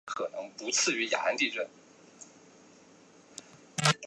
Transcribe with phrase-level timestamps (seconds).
[0.01, 0.01] 随后顾琛都留家照顾
[1.37, 1.69] 年迈母
[3.83, 3.93] 亲。